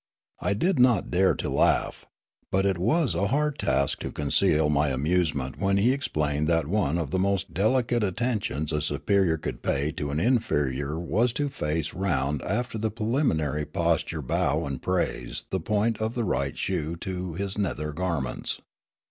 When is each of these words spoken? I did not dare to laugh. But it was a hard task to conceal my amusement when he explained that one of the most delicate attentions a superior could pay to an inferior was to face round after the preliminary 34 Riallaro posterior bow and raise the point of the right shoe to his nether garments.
I 0.39 0.55
did 0.55 0.79
not 0.79 1.11
dare 1.11 1.35
to 1.35 1.47
laugh. 1.47 2.07
But 2.51 2.65
it 2.65 2.79
was 2.79 3.13
a 3.13 3.27
hard 3.27 3.59
task 3.59 3.99
to 3.99 4.11
conceal 4.11 4.67
my 4.67 4.87
amusement 4.87 5.59
when 5.59 5.77
he 5.77 5.93
explained 5.93 6.47
that 6.47 6.65
one 6.65 6.97
of 6.97 7.11
the 7.11 7.19
most 7.19 7.53
delicate 7.53 8.03
attentions 8.03 8.71
a 8.71 8.81
superior 8.81 9.37
could 9.37 9.61
pay 9.61 9.91
to 9.91 10.09
an 10.09 10.19
inferior 10.19 10.97
was 10.99 11.31
to 11.33 11.49
face 11.49 11.93
round 11.93 12.41
after 12.41 12.79
the 12.79 12.89
preliminary 12.89 13.61
34 13.61 13.63
Riallaro 13.63 13.85
posterior 13.93 14.21
bow 14.23 14.65
and 14.65 14.87
raise 14.87 15.45
the 15.51 15.59
point 15.59 15.99
of 16.01 16.15
the 16.15 16.23
right 16.23 16.57
shoe 16.57 16.95
to 16.95 17.33
his 17.35 17.55
nether 17.59 17.91
garments. 17.93 18.59